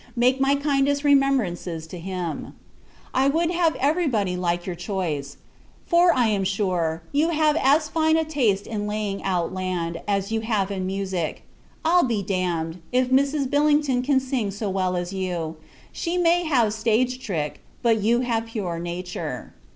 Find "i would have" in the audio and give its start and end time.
3.13-3.75